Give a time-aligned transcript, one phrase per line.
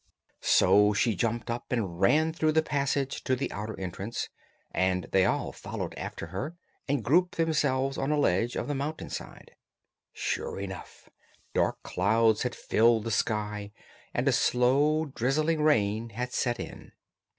[0.41, 4.29] So she jumped up and ran through the passage to the outer entrance,
[4.71, 6.55] and they all followed after her
[6.87, 9.51] and grouped themselves on a ledge of the mountain side.
[10.11, 11.07] Sure enough,
[11.53, 13.73] dark clouds had filled the sky
[14.11, 16.93] and a slow, drizzling rain had set in.